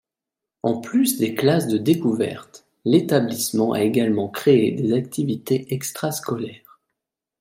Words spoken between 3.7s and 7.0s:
a également créé des activités extra-scolaires.